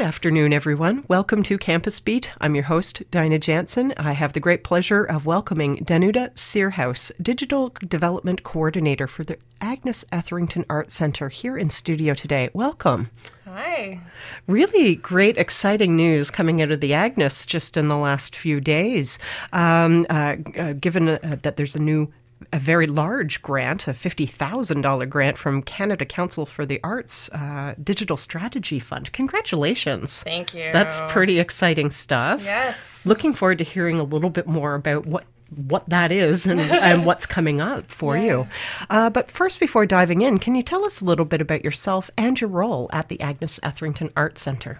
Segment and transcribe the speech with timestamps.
[0.00, 1.04] Good afternoon, everyone.
[1.08, 2.32] Welcome to Campus Beat.
[2.40, 3.92] I'm your host, Dinah Jansen.
[3.98, 10.06] I have the great pleasure of welcoming Danuta Sierhuis, Digital Development Coordinator for the Agnes
[10.10, 12.48] Etherington Art Center here in studio today.
[12.54, 13.10] Welcome.
[13.44, 14.00] Hi.
[14.46, 19.18] Really great, exciting news coming out of the Agnes just in the last few days.
[19.52, 22.10] Um, uh, uh, given uh, that there's a new
[22.52, 28.16] a very large grant, a $50,000 grant from Canada Council for the Arts uh, Digital
[28.16, 29.12] Strategy Fund.
[29.12, 30.22] Congratulations.
[30.22, 30.70] Thank you.
[30.72, 32.42] That's pretty exciting stuff.
[32.44, 32.76] Yes.
[33.04, 35.24] Looking forward to hearing a little bit more about what
[35.56, 38.22] what that is and, and what's coming up for Yeah.
[38.24, 38.46] you.
[38.88, 42.08] Uh, but first, before diving in, can you tell us a little bit about yourself
[42.16, 44.78] and your role at the Agnes Etherington Art Center?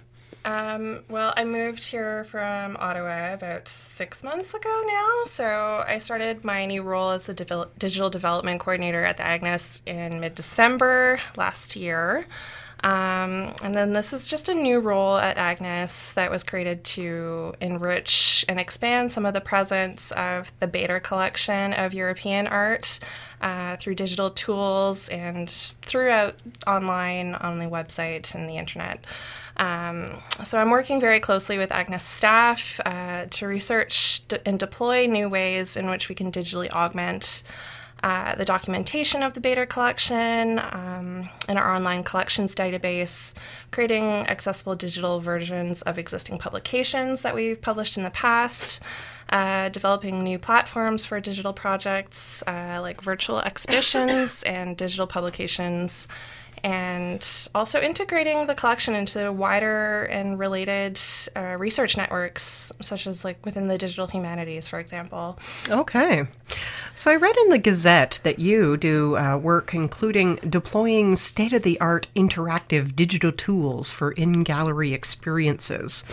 [0.51, 5.23] Um, well, I moved here from Ottawa about six months ago now.
[5.27, 10.19] So I started my new role as the digital development coordinator at the Agnes in
[10.19, 12.27] mid December last year.
[12.83, 17.55] Um, and then this is just a new role at Agnes that was created to
[17.61, 22.99] enrich and expand some of the presence of the Bader collection of European art
[23.43, 25.51] uh, through digital tools and
[25.83, 26.37] throughout
[26.67, 29.05] online on the website and the internet.
[29.59, 35.07] Um, so I'm working very closely with Agnes staff uh, to research d- and deploy
[35.07, 37.43] new ways in which we can digitally augment
[38.03, 43.35] uh, the documentation of the Bader collection um, in our online collections database,
[43.71, 48.81] creating accessible digital versions of existing publications that we've published in the past,
[49.31, 56.09] uh, developing new platforms for digital projects uh, like virtual exhibitions and digital publications,
[56.63, 61.01] and also integrating the collection into wider and related
[61.37, 65.39] uh, research networks, such as like within the digital humanities, for example.
[65.69, 66.27] Okay.
[66.95, 71.63] So I read in the Gazette that you do uh, work including deploying state of
[71.63, 76.05] the art interactive digital tools for in gallery experiences.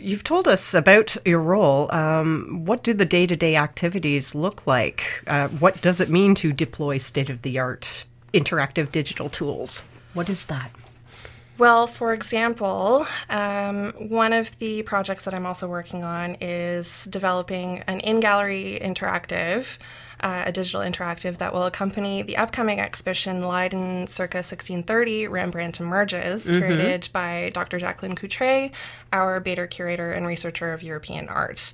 [0.00, 1.92] You've told us about your role.
[1.92, 5.24] Um, what do the day to day activities look like?
[5.26, 9.82] Uh, what does it mean to deploy state of the art interactive digital tools?
[10.14, 10.70] What is that?
[11.58, 17.80] Well, for example, um, one of the projects that I'm also working on is developing
[17.88, 19.76] an in gallery interactive,
[20.20, 26.44] uh, a digital interactive that will accompany the upcoming exhibition Leiden Circa 1630 Rembrandt Emerges,
[26.44, 27.80] curated by Dr.
[27.80, 28.70] Jacqueline Coutre,
[29.12, 31.72] our Bader curator and researcher of European art.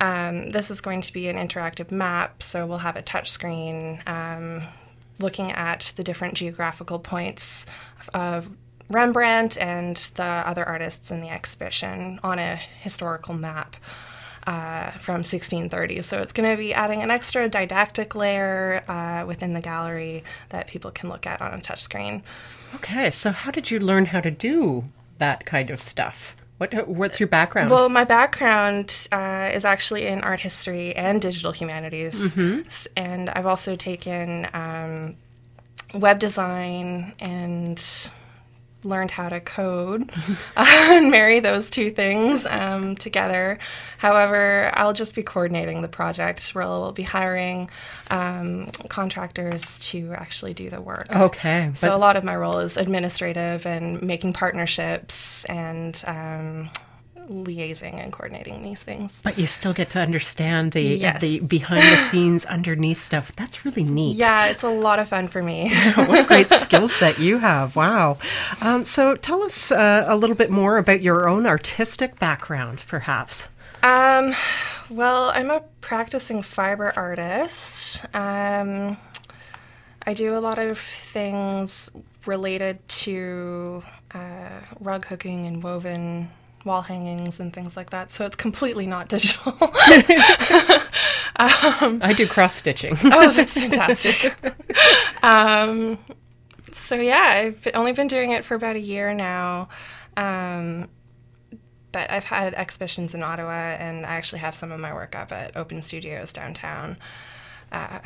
[0.00, 4.02] Um, this is going to be an interactive map, so we'll have a touch screen
[4.06, 4.62] um,
[5.18, 7.66] looking at the different geographical points
[8.14, 8.48] of
[8.88, 13.76] Rembrandt and the other artists in the exhibition on a historical map
[14.46, 16.02] uh, from 1630.
[16.02, 20.68] So it's going to be adding an extra didactic layer uh, within the gallery that
[20.68, 22.22] people can look at on a touchscreen.
[22.76, 24.84] Okay, so how did you learn how to do
[25.18, 26.36] that kind of stuff?
[26.58, 27.70] What, what's your background?
[27.70, 32.34] Well, my background uh, is actually in art history and digital humanities,
[32.66, 35.16] S- and I've also taken um,
[35.92, 37.78] web design and
[38.86, 40.10] learned how to code
[40.56, 43.58] and marry those two things um, together.
[43.98, 46.52] However, I'll just be coordinating the project.
[46.54, 47.68] We'll be hiring
[48.10, 51.14] um, contractors to actually do the work.
[51.14, 56.70] okay, So a lot of my role is administrative and making partnerships and um,
[57.28, 59.20] liaising and coordinating these things.
[59.22, 61.20] But you still get to understand the Yes.
[61.20, 63.34] the behind the scenes underneath stuff.
[63.36, 64.16] That's really neat.
[64.16, 65.70] Yeah, it's a lot of fun for me.
[65.94, 67.76] what a great skill set you have.
[67.76, 68.18] Wow.
[68.60, 73.48] Um, so tell us uh, a little bit more about your own artistic background, perhaps.
[73.82, 74.34] um,
[74.88, 78.04] well, I'm a practicing fiber artist.
[78.14, 78.96] Um,
[80.06, 81.90] I do a lot of things
[82.24, 83.82] related to
[84.14, 86.28] uh, rug hooking and woven
[86.66, 88.12] wall hangings and things like that.
[88.12, 89.56] So it's completely not digital.
[91.38, 92.96] I do cross stitching.
[93.04, 94.34] oh, that's fantastic.
[95.22, 95.98] um,
[96.74, 99.68] so yeah, I've only been doing it for about a year now.
[100.16, 100.88] Um,
[101.92, 105.32] but I've had exhibitions in Ottawa, and I actually have some of my work up
[105.32, 106.98] at Open Studios downtown,
[107.72, 108.00] uh,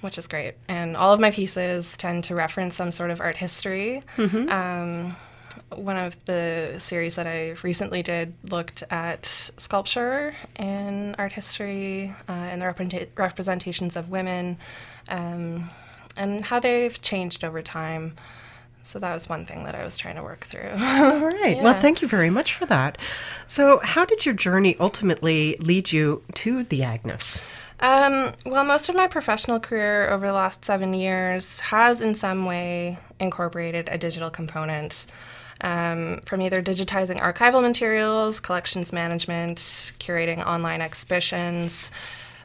[0.00, 0.54] which is great.
[0.66, 4.02] And all of my pieces tend to reference some sort of art history.
[4.48, 5.14] Um,
[5.74, 12.32] one of the series that I recently did looked at sculpture in art history uh,
[12.32, 14.58] and the represent- representations of women
[15.08, 15.70] um,
[16.16, 18.16] and how they've changed over time.
[18.82, 20.70] So that was one thing that I was trying to work through.
[20.70, 21.56] All right.
[21.56, 21.62] Yeah.
[21.62, 22.96] Well, thank you very much for that.
[23.46, 27.40] So, how did your journey ultimately lead you to the Agnes?
[27.80, 32.44] Um, well, most of my professional career over the last seven years has in some
[32.44, 35.06] way incorporated a digital component.
[35.60, 39.58] Um, from either digitizing archival materials, collections management,
[39.98, 41.90] curating online exhibitions,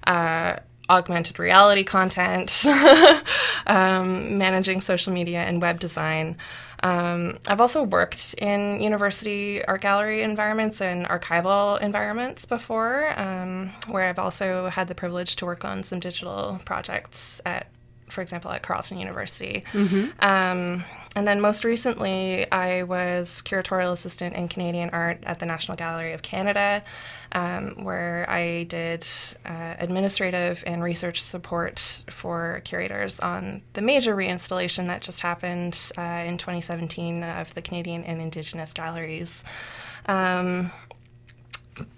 [0.08, 0.56] uh,
[0.90, 2.66] augmented reality content,
[3.68, 6.38] um, managing social media and web design.
[6.84, 14.10] Um, I've also worked in university art gallery environments and archival environments before, um, where
[14.10, 17.68] I've also had the privilege to work on some digital projects at,
[18.14, 19.64] for example, at Carleton University.
[19.74, 20.24] Mm-hmm.
[20.24, 20.84] Um,
[21.16, 26.14] and then most recently, I was curatorial assistant in Canadian art at the National Gallery
[26.14, 26.84] of Canada,
[27.34, 29.06] um, where I did
[29.46, 36.24] uh, administrative and research support for curators on the major reinstallation that just happened uh,
[36.26, 39.44] in 2017 of the Canadian and Indigenous galleries.
[40.08, 40.72] Um,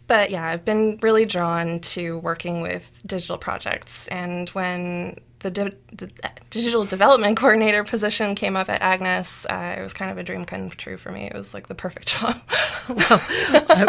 [0.07, 4.07] but yeah, I've been really drawn to working with digital projects.
[4.09, 6.09] And when the, di- the,
[6.50, 10.44] digital development coordinator position came up at Agnes, uh, it was kind of a dream
[10.44, 11.25] come true for me.
[11.25, 12.42] It was like the perfect job.
[12.89, 13.21] well,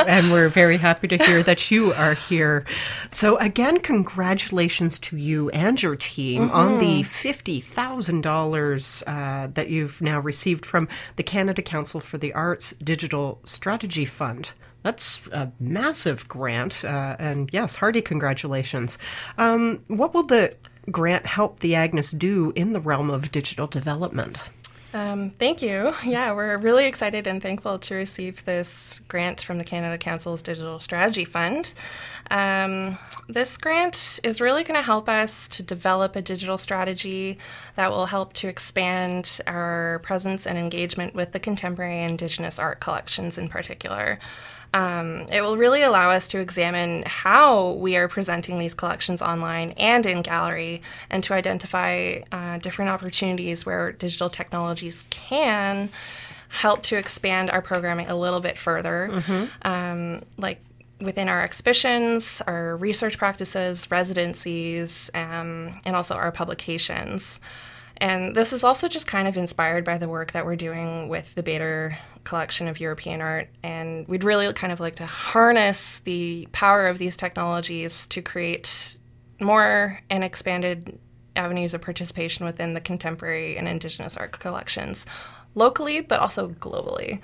[0.06, 2.66] and we're very happy to hear that you are here.
[3.10, 6.54] So, again, congratulations to you and your team mm-hmm.
[6.54, 12.72] on the $50,000 uh, that you've now received from the Canada Council for the Arts
[12.82, 14.52] Digital Strategy Fund.
[14.86, 16.84] That's a massive grant.
[16.84, 18.98] Uh, and yes, hearty congratulations.
[19.36, 20.54] Um, what will the
[20.90, 24.48] grant help the Agnes do in the realm of digital development?
[24.96, 25.92] Um, thank you.
[26.06, 30.80] Yeah, we're really excited and thankful to receive this grant from the Canada Council's Digital
[30.80, 31.74] Strategy Fund.
[32.30, 32.96] Um,
[33.28, 37.38] this grant is really going to help us to develop a digital strategy
[37.74, 43.36] that will help to expand our presence and engagement with the contemporary Indigenous art collections
[43.36, 44.18] in particular.
[44.76, 49.70] Um, it will really allow us to examine how we are presenting these collections online
[49.78, 54.28] and in gallery and to identify uh, different opportunities where digital
[54.86, 55.88] technologies can
[56.48, 59.08] help to expand our programming a little bit further.
[59.12, 59.68] Mm-hmm.
[59.68, 60.60] Um, like
[61.00, 67.40] within our exhibitions, our research practices, residencies, um, and also our publications.
[67.98, 71.34] And this is also just kind of inspired by the work that we're doing with
[71.34, 73.48] the Bader collection of European art.
[73.62, 78.98] And we'd really kind of like to harness the power of these technologies to create
[79.40, 80.98] more and expanded
[81.36, 85.06] avenues of participation within the contemporary and indigenous art collections
[85.54, 87.20] locally, but also globally.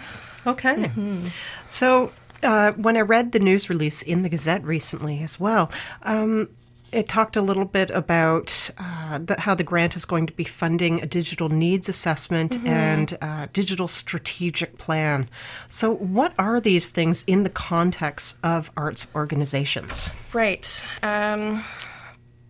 [0.46, 0.74] Okay.
[0.74, 1.26] Mm-hmm.
[1.66, 2.12] So,
[2.42, 5.70] uh, when I read the news release in the Gazette recently as well,
[6.02, 6.48] um,
[6.92, 10.44] it talked a little bit about uh, the, how the grant is going to be
[10.44, 12.66] funding a digital needs assessment mm-hmm.
[12.66, 15.28] and uh, digital strategic plan.
[15.68, 20.12] So, what are these things in the context of arts organizations?
[20.32, 20.86] Right.
[21.02, 21.64] Um,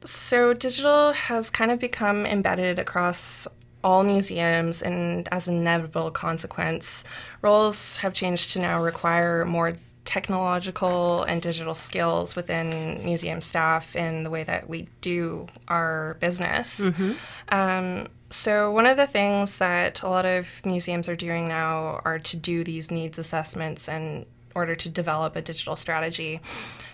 [0.05, 3.47] so, digital has kind of become embedded across
[3.85, 7.05] all museums, and as an inevitable consequence,
[7.41, 14.25] roles have changed to now require more technological and digital skills within museum staff in
[14.25, 16.81] the way that we do our business.
[16.81, 17.13] Mm-hmm.
[17.49, 22.19] Um, so, one of the things that a lot of museums are doing now are
[22.19, 26.41] to do these needs assessments in order to develop a digital strategy.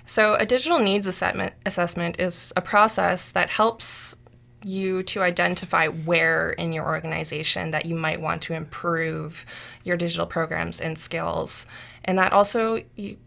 [0.09, 4.17] So, a digital needs assessment, assessment is a process that helps
[4.65, 9.45] you to identify where in your organization that you might want to improve
[9.85, 11.67] your digital programs and skills
[12.05, 12.83] and that also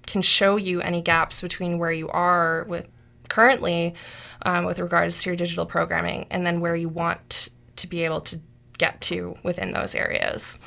[0.07, 2.87] can show you any gaps between where you are with
[3.29, 3.93] currently
[4.41, 8.19] um, with regards to your digital programming and then where you want to be able
[8.21, 8.41] to
[8.77, 10.57] get to within those areas.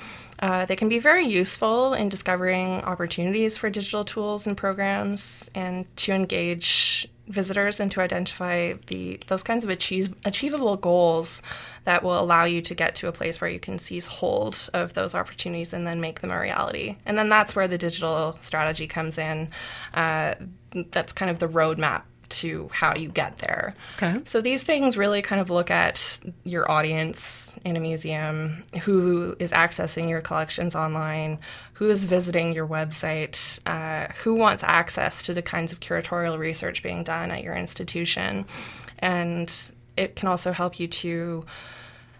[0.40, 5.86] Uh, they can be very useful in discovering opportunities for digital tools and programs and
[5.96, 11.40] to engage visitors and to identify the those kinds of achieve, achievable goals
[11.84, 14.94] that will allow you to get to a place where you can seize hold of
[14.94, 16.96] those opportunities and then make them a reality.
[17.06, 19.50] And then that's where the digital strategy comes in.
[19.94, 20.34] Uh,
[20.90, 22.02] that's kind of the roadmap
[22.40, 23.74] to how you get there.
[23.96, 24.20] Okay.
[24.24, 29.52] So these things really kind of look at your audience in a museum, who is
[29.52, 31.38] accessing your collections online,
[31.74, 36.82] who is visiting your website, uh, who wants access to the kinds of curatorial research
[36.82, 38.44] being done at your institution.
[38.98, 39.52] And
[39.96, 41.44] it can also help you to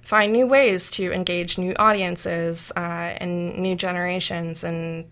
[0.02, 5.10] find new ways to engage new audiences uh, and new generations and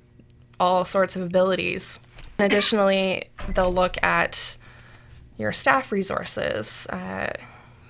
[0.60, 1.98] all sorts of abilities.
[2.38, 4.56] Additionally, they'll look at
[5.42, 6.86] your staff resources.
[6.86, 7.32] Uh,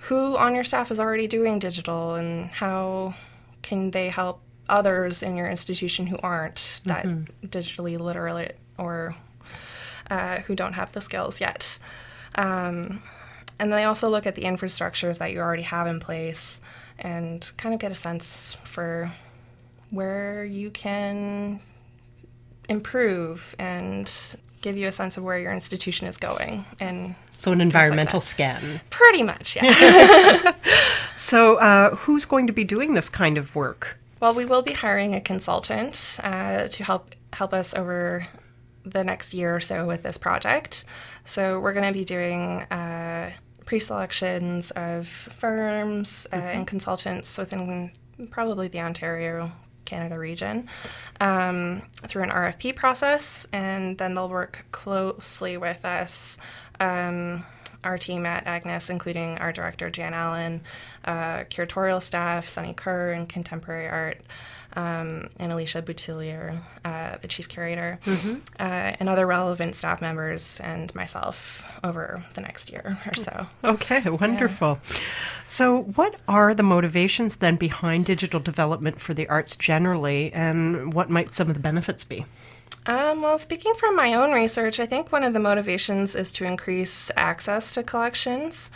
[0.02, 3.14] who on your staff is already doing digital and how
[3.62, 7.46] can they help others in your institution who aren't that mm-hmm.
[7.46, 9.14] digitally literate or
[10.10, 11.78] uh, who don't have the skills yet.
[12.34, 13.02] Um,
[13.58, 16.60] and they also look at the infrastructures that you already have in place
[16.98, 19.12] and kind of get a sense for
[19.90, 21.60] where you can
[22.68, 27.60] improve and give you a sense of where your institution is going and so an
[27.60, 30.52] environmental like scan pretty much yeah
[31.14, 34.72] so uh, who's going to be doing this kind of work well we will be
[34.72, 38.26] hiring a consultant uh, to help help us over
[38.84, 40.84] the next year or so with this project
[41.24, 43.30] so we're going to be doing uh,
[43.64, 46.46] pre-selections of firms uh, mm-hmm.
[46.46, 47.90] and consultants within
[48.30, 49.50] probably the ontario
[49.84, 50.68] Canada region
[51.20, 56.38] um, through an RFP process, and then they'll work closely with us.
[56.82, 57.44] Um,
[57.84, 60.60] our team at Agnes, including our director Jan Allen,
[61.04, 64.20] uh, curatorial staff Sunny Kerr, and contemporary art,
[64.74, 68.36] um, and Alicia Boutillier, uh, the chief curator, mm-hmm.
[68.58, 73.46] uh, and other relevant staff members, and myself over the next year or so.
[73.64, 74.78] Okay, wonderful.
[74.84, 74.96] Yeah.
[75.46, 81.10] So, what are the motivations then behind digital development for the arts generally, and what
[81.10, 82.24] might some of the benefits be?
[82.86, 86.44] Um, well, speaking from my own research, I think one of the motivations is to
[86.44, 88.70] increase access to collections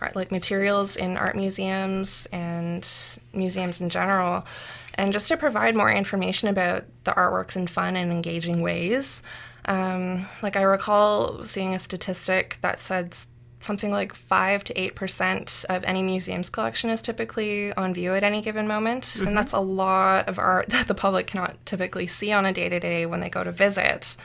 [0.00, 2.88] art, like materials in art museums and
[3.32, 4.46] museums in general,
[4.94, 9.22] and just to provide more information about the artworks in fun and engaging ways.
[9.66, 13.16] Um, like I recall seeing a statistic that said
[13.64, 18.42] something like 5 to 8% of any museum's collection is typically on view at any
[18.42, 19.04] given moment.
[19.04, 19.26] Mm-hmm.
[19.28, 22.68] And that's a lot of art that the public cannot typically see on a day
[22.68, 24.16] to day when they go to visit.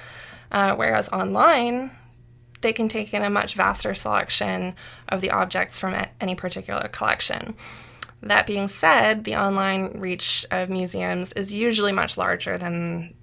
[0.51, 1.91] Uh, whereas online,
[2.61, 4.75] they can take in a much vaster selection
[5.07, 7.55] of the objects from any particular collection.
[8.21, 13.13] That being said, the online reach of museums is usually much larger than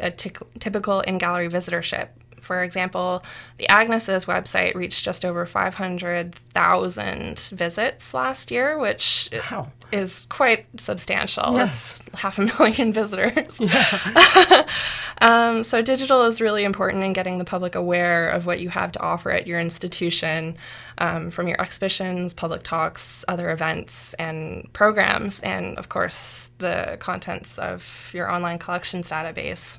[0.00, 2.08] a t- typical in gallery visitorship.
[2.42, 3.24] For example,
[3.56, 9.68] the Agnes's website reached just over 500,000 visits last year, which wow.
[9.92, 11.54] is quite substantial.
[11.54, 11.98] Yes.
[11.98, 13.60] That's half a million visitors.
[13.60, 14.66] Yeah.
[15.20, 18.92] um, so, digital is really important in getting the public aware of what you have
[18.92, 20.56] to offer at your institution
[20.98, 27.58] um, from your exhibitions, public talks, other events, and programs, and of course, the contents
[27.58, 29.78] of your online collections database.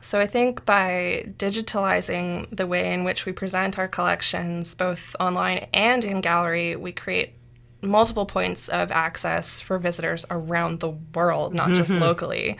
[0.00, 5.66] So I think by digitalizing the way in which we present our collections, both online
[5.74, 7.34] and in gallery, we create
[7.82, 11.76] multiple points of access for visitors around the world, not mm-hmm.
[11.76, 12.56] just locally.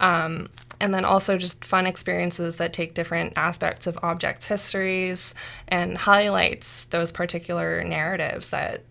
[0.00, 0.48] Um,
[0.80, 5.34] and then also just fun experiences that take different aspects of objects' histories
[5.68, 8.82] and highlights those particular narratives that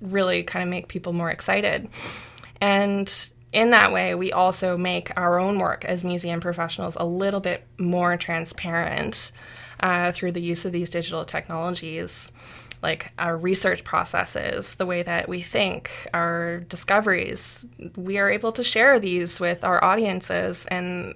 [0.00, 1.88] really kind of make people more excited.
[2.60, 7.40] And in that way, we also make our own work as museum professionals a little
[7.40, 9.32] bit more transparent
[9.80, 12.32] uh, through the use of these digital technologies,
[12.82, 17.66] like our research processes, the way that we think, our discoveries.
[17.96, 21.14] We are able to share these with our audiences and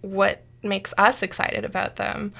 [0.00, 2.32] what makes us excited about them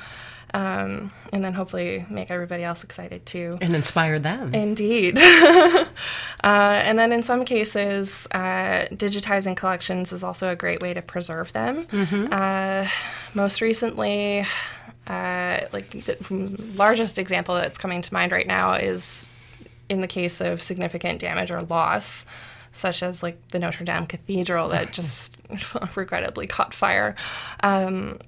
[0.52, 3.52] um, and then hopefully make everybody else excited too.
[3.60, 4.54] And inspire them.
[4.54, 5.18] Indeed.
[5.18, 5.86] uh,
[6.42, 11.52] and then in some cases, uh, digitizing collections is also a great way to preserve
[11.52, 11.84] them.
[11.84, 12.32] Mm-hmm.
[12.32, 12.88] Uh,
[13.34, 14.44] most recently,
[15.06, 16.16] uh, like the
[16.74, 19.28] largest example that's coming to mind right now is
[19.88, 22.24] in the case of significant damage or loss
[22.72, 25.36] such as like the Notre Dame Cathedral that just
[25.96, 27.14] regrettably caught fire.
[27.60, 28.18] Um,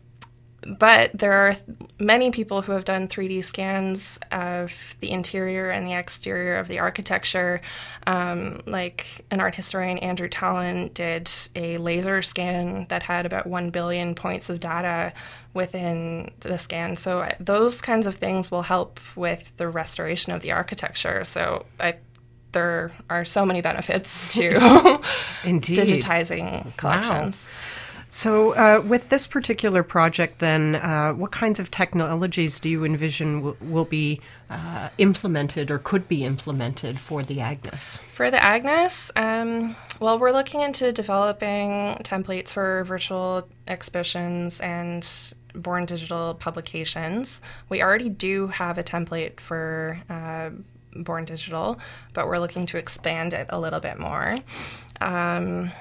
[0.66, 1.56] but there are
[1.98, 6.78] many people who have done 3D scans of the interior and the exterior of the
[6.78, 7.60] architecture.
[8.06, 13.70] Um, like an art historian, Andrew Tallon, did a laser scan that had about 1
[13.70, 15.12] billion points of data
[15.54, 16.96] within the scan.
[16.96, 21.24] So uh, those kinds of things will help with the restoration of the architecture.
[21.24, 21.96] So I
[22.52, 24.50] there are so many benefits to
[25.42, 27.44] digitizing collections.
[27.44, 27.50] Wow.
[28.14, 33.36] So, uh, with this particular project, then, uh, what kinds of technologies do you envision
[33.36, 38.02] w- will be uh, implemented or could be implemented for the Agnes?
[38.12, 45.08] For the Agnes, um, well, we're looking into developing templates for virtual exhibitions and
[45.54, 47.40] born digital publications.
[47.70, 50.50] We already do have a template for uh,
[50.94, 51.78] Born Digital,
[52.12, 54.36] but we're looking to expand it a little bit more.
[55.00, 55.72] Um,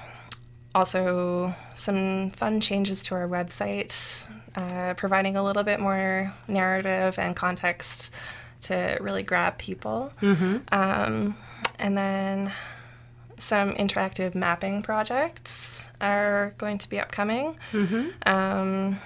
[0.74, 7.36] also, some fun changes to our website, uh, providing a little bit more narrative and
[7.36, 8.10] context
[8.62, 10.12] to really grab people.
[10.72, 11.36] Um,
[11.78, 12.52] and then
[13.38, 17.56] some interactive mapping projects are going to be upcoming.
[18.24, 18.98] Um,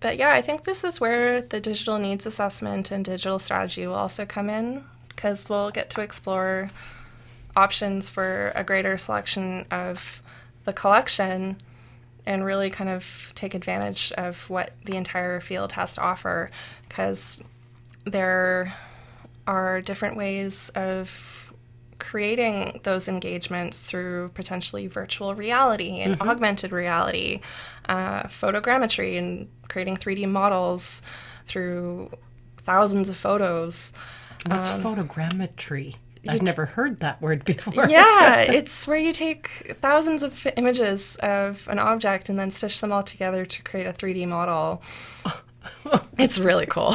[0.00, 3.94] but yeah, I think this is where the digital needs assessment and digital strategy will
[3.94, 6.70] also come in because we'll get to explore
[7.54, 10.22] options for a greater selection of
[10.70, 11.60] the collection
[12.24, 16.48] and really kind of take advantage of what the entire field has to offer
[16.88, 17.42] because
[18.04, 18.72] there
[19.48, 21.52] are different ways of
[21.98, 27.40] creating those engagements through potentially virtual reality and augmented reality,
[27.88, 31.02] uh, photogrammetry, and creating 3D models
[31.48, 32.10] through
[32.58, 33.92] thousands of photos.
[34.46, 35.96] What's photogrammetry?
[36.28, 37.88] I've t- never heard that word before.
[37.88, 42.92] yeah, it's where you take thousands of images of an object and then stitch them
[42.92, 44.82] all together to create a 3D model.
[46.16, 46.94] It's really cool.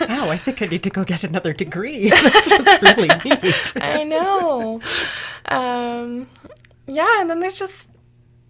[0.00, 2.08] Wow, I think I need to go get another degree.
[2.08, 3.72] that's, that's really neat.
[3.76, 4.80] I know.
[5.46, 6.28] Um,
[6.86, 7.90] yeah, and then there's just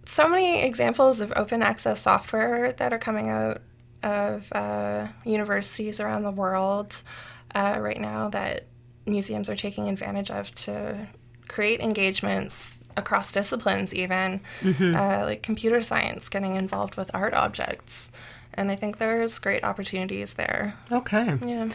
[0.05, 3.61] so many examples of open access software that are coming out
[4.03, 7.01] of uh, universities around the world
[7.53, 8.65] uh, right now that
[9.05, 11.07] museums are taking advantage of to
[11.47, 14.41] create engagements across disciplines, even
[14.81, 18.11] uh, like computer science getting involved with art objects.
[18.53, 20.75] And I think there's great opportunities there.
[20.91, 21.37] Okay.
[21.45, 21.69] Yeah.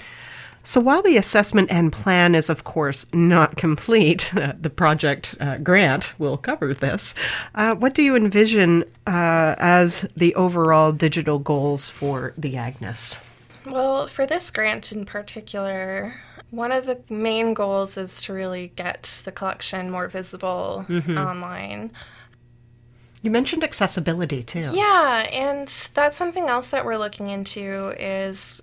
[0.67, 5.59] So while the assessment and plan is, of course, not complete, uh, the project uh,
[5.59, 7.15] grant will cover this.
[7.55, 13.21] Uh, what do you envision uh, as the overall digital goals for the Agnes?
[13.67, 16.15] Well, for this grant in particular,
[16.55, 20.85] one of the main goals is to really get the collection more visible
[21.17, 21.91] online.
[23.23, 24.71] You mentioned accessibility too.
[24.73, 28.63] Yeah, and that's something else that we're looking into is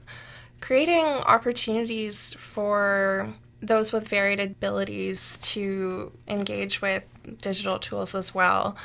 [0.62, 3.28] creating opportunities for
[3.62, 7.04] those with varied abilities to engage with
[7.42, 8.76] digital tools as well.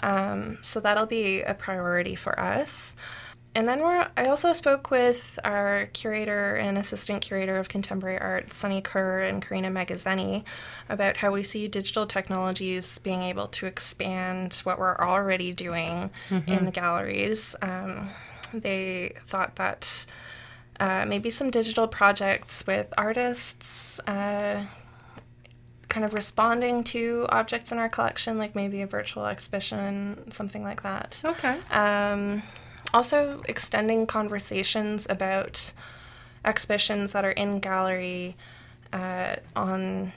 [0.00, 2.96] Um, so that'll be a priority for us.
[3.54, 8.52] And then we're, I also spoke with our curator and assistant curator of contemporary art,
[8.52, 10.42] Sunny Kerr and Karina Magazzini,
[10.88, 16.10] about how we see digital technologies being able to expand what we're already doing
[16.48, 17.54] in the galleries.
[17.62, 18.10] Um,
[18.52, 20.04] they thought that
[20.80, 24.00] uh, maybe some digital projects with artists.
[24.00, 24.64] Uh,
[25.88, 30.82] kind of responding to objects in our collection, like maybe a virtual exhibition, something like
[30.82, 31.20] that.
[31.24, 31.56] Okay.
[31.70, 32.42] Um,
[32.94, 35.72] also, extending conversations about
[36.44, 38.36] exhibitions that are in gallery
[38.92, 40.12] uh, on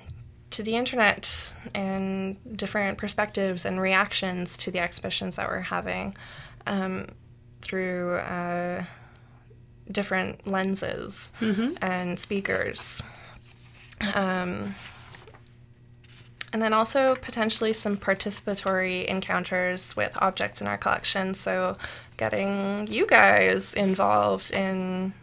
[0.52, 6.16] to the internet and different perspectives and reactions to the exhibitions that we're having
[6.68, 7.08] um,
[7.62, 8.84] through uh,
[9.92, 11.32] different lenses
[11.82, 13.02] and speakers.
[14.14, 14.76] Um,
[16.54, 21.34] and then also potentially some participatory encounters with objects in our collection.
[21.34, 21.78] So,
[22.16, 25.14] getting you guys involved in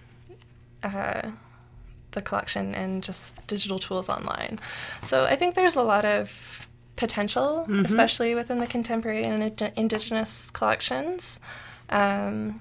[0.82, 1.30] uh,
[2.12, 4.60] the collection and just digital tools online.
[5.02, 10.50] So, I think there's a lot of potential, especially within the contemporary and ind- indigenous
[10.50, 11.40] collections.
[11.90, 12.60] Um,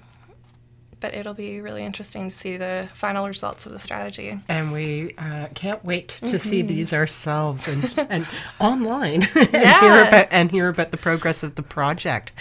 [1.04, 4.40] but it'll be really interesting to see the final results of the strategy.
[4.48, 8.26] And we uh, can't wait to see these ourselves and, and
[8.58, 12.32] online and, hear about, and hear about the progress of the project.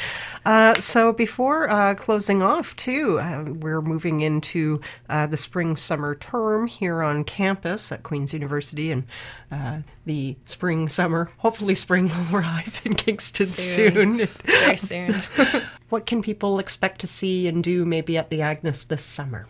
[0.46, 6.16] Uh, so before uh, closing off, too, uh, we're moving into uh, the spring summer
[6.16, 9.04] term here on campus at Queen's University, and
[9.54, 14.18] uh, the spring summer, hopefully spring will arrive in Kingston Soon.
[14.18, 14.28] soon.
[14.46, 15.22] Very soon.
[15.90, 19.46] what can people expect to see and do maybe at the Agnes this summer?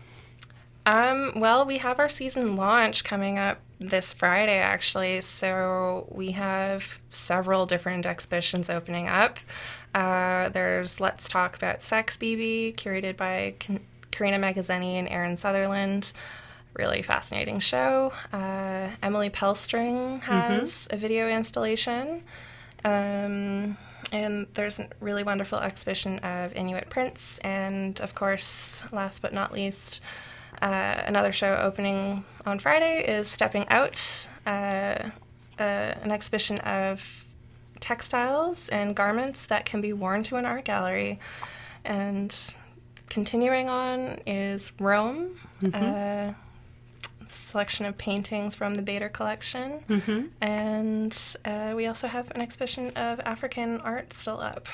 [0.86, 5.22] Um, well, we have our season launch coming up this Friday, actually.
[5.22, 9.38] So we have several different exhibitions opening up.
[9.94, 13.54] Uh, there's Let's Talk About Sex, BB, curated by
[14.10, 16.12] Karina Magazzini and Aaron Sutherland.
[16.74, 18.12] Really fascinating show.
[18.32, 22.22] Uh, Emily Pelstring has a video installation.
[22.84, 23.76] Um,
[24.12, 27.38] and there's a really wonderful exhibition of Inuit prints.
[27.38, 30.00] And of course, last but not least,
[30.62, 34.50] uh, another show opening on Friday is Stepping Out, uh,
[35.58, 37.24] uh, an exhibition of
[37.80, 41.18] textiles and garments that can be worn to an art gallery.
[41.84, 42.34] And
[43.08, 45.38] continuing on is Rome,
[45.72, 46.32] uh,
[47.34, 49.84] selection of paintings from the Bader collection.
[49.88, 50.26] Mm-hmm.
[50.40, 54.68] And uh, we also have an exhibition of African art still up.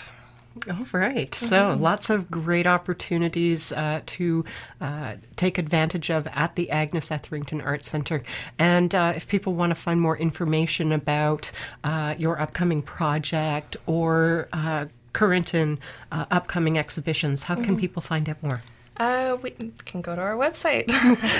[0.68, 1.30] All right.
[1.30, 1.46] Mm-hmm.
[1.46, 4.44] So lots of great opportunities uh, to
[4.80, 8.22] uh, take advantage of at the Agnes Etherington Art Center.
[8.58, 11.52] And uh, if people want to find more information about
[11.84, 15.78] uh, your upcoming project or uh, current and
[16.10, 17.76] uh, upcoming exhibitions, how can mm-hmm.
[17.76, 18.62] people find out more?
[18.96, 19.50] Uh, we
[19.86, 20.86] can go to our website,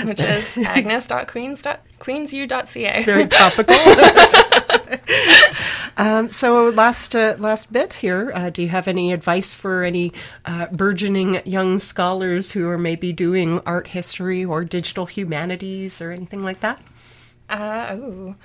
[0.05, 3.03] which is agnes.queens.queensu.ca.
[3.03, 3.75] Very topical.
[5.97, 8.31] um, so, last uh, last bit here.
[8.33, 10.11] Uh, do you have any advice for any
[10.45, 16.41] uh, burgeoning young scholars who are maybe doing art history or digital humanities or anything
[16.43, 16.81] like that?
[17.49, 18.35] Uh, ooh.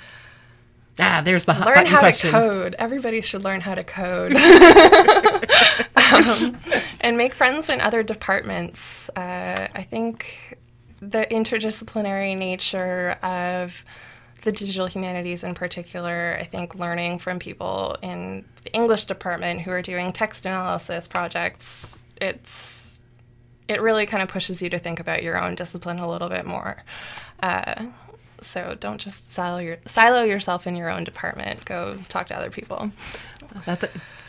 [0.99, 2.31] Ah, there's the learn how question.
[2.31, 2.77] to code.
[2.79, 4.35] Everybody should learn how to code,
[5.97, 6.57] um,
[7.01, 9.11] and make friends in other departments.
[9.11, 10.57] Uh, I think
[11.01, 13.85] the interdisciplinary nature of
[14.43, 19.73] the digital humanities in particular, I think learning from people in the English department who
[19.73, 23.03] are doing text analysis projects, it's
[23.69, 26.47] it really kind of pushes you to think about your own discipline a little bit
[26.47, 26.85] more.
[27.43, 27.87] Uh,
[28.47, 31.65] so don't just silo, your, silo yourself in your own department.
[31.65, 32.91] Go talk to other people.
[33.65, 33.85] That's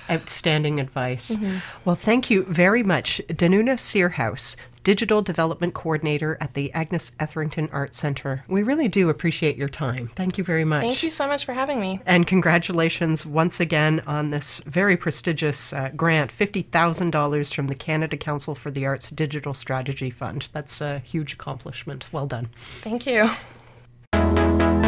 [0.09, 1.37] outstanding advice.
[1.37, 1.57] Mm-hmm.
[1.85, 7.93] Well, thank you very much, Danuta Sierhuis, Digital Development Coordinator at the Agnes Etherington Art
[7.93, 8.45] Center.
[8.47, 10.07] We really do appreciate your time.
[10.15, 10.81] Thank you very much.
[10.81, 11.99] Thank you so much for having me.
[12.05, 18.55] And congratulations once again on this very prestigious uh, grant $50,000 from the Canada Council
[18.55, 20.49] for the Arts Digital Strategy Fund.
[20.53, 22.07] That's a huge accomplishment.
[22.13, 22.49] Well done.
[22.81, 23.29] Thank you.
[24.13, 24.86] Thank you.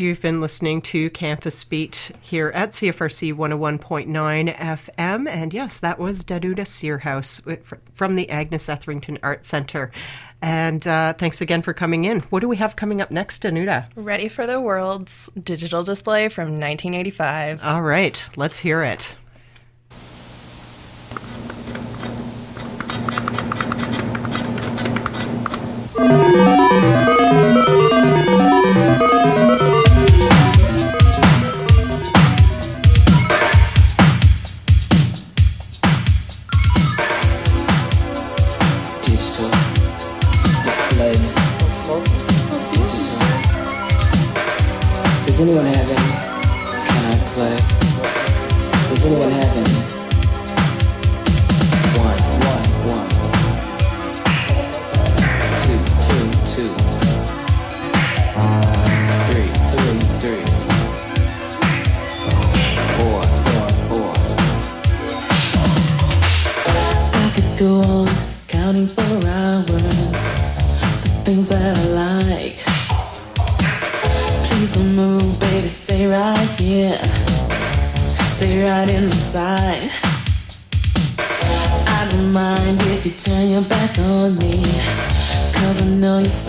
[0.00, 5.28] You've been listening to Campus Beat here at CFRC 101.9 FM.
[5.28, 9.90] And yes, that was Danuta Sierhuis from the Agnes Etherington Art Center.
[10.40, 12.20] And uh, thanks again for coming in.
[12.20, 13.88] What do we have coming up next, Danuta?
[13.94, 17.60] Ready for the World's digital display from 1985.
[17.62, 19.18] All right, let's hear it.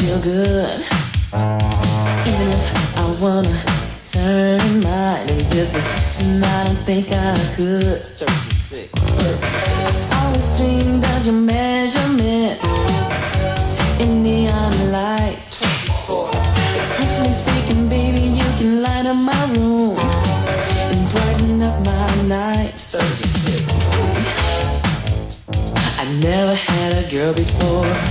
[0.02, 0.80] feel good.
[2.26, 2.66] Even if
[2.98, 3.56] I wanna
[4.10, 5.42] turn my in
[6.44, 8.02] I don't think I could.
[8.18, 8.90] 36.
[8.90, 10.12] 36.
[10.18, 12.66] Always dreamed of your measurements
[14.02, 15.62] in neon lights.
[15.62, 16.32] 24.
[16.98, 22.96] Personally speaking, baby, you can light up my room and brighten up my nights.
[22.96, 23.92] 36.
[26.00, 28.11] I never had a girl before.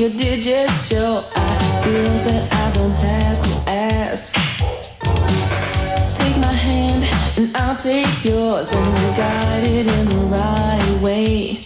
[0.00, 4.32] your digits show, I feel that I don't have to ask.
[6.16, 7.04] Take my hand
[7.36, 11.60] and I'll take yours and we'll guide it in the right way.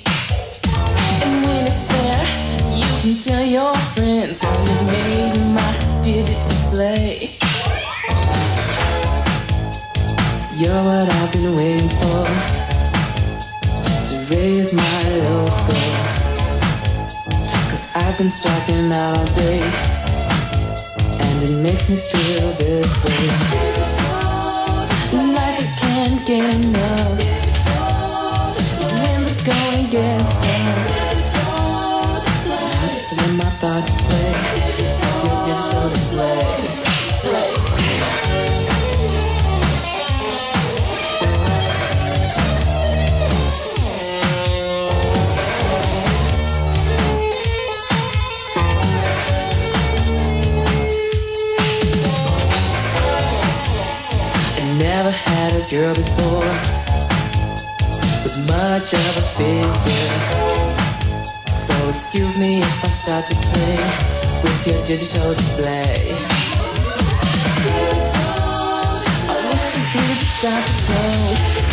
[1.23, 2.27] And when it's there,
[2.75, 7.31] you can tell your friends how you made my digit display.
[10.59, 12.25] You're what I've been waiting for
[14.09, 14.94] to raise my
[18.15, 19.61] I've been striking out all day,
[21.19, 23.64] and it makes me feel this way
[55.75, 56.51] girl before
[58.23, 60.15] with much of a figure.
[61.67, 63.79] So excuse me if I start to play
[64.45, 66.15] with your digital display.
[69.31, 71.64] I wish you could start to go